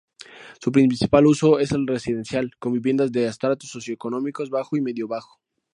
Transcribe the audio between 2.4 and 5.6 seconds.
con viviendas de estratos socioeconómicos bajo y medio-bajo.